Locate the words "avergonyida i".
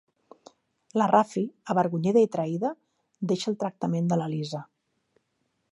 1.73-2.31